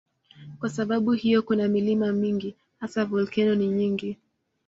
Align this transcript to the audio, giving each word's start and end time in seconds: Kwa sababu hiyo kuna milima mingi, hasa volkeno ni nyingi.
Kwa 0.59 0.69
sababu 0.69 1.11
hiyo 1.13 1.41
kuna 1.41 1.67
milima 1.67 2.11
mingi, 2.11 2.55
hasa 2.79 3.05
volkeno 3.05 3.55
ni 3.55 3.67
nyingi. 3.67 4.17